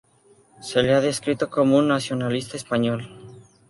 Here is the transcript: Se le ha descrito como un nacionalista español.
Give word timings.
Se 0.63 0.81
le 0.81 0.95
ha 0.95 0.99
descrito 0.99 1.51
como 1.51 1.77
un 1.77 1.87
nacionalista 1.89 2.57
español. 2.57 3.07